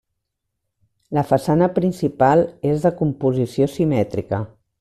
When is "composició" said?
3.05-3.73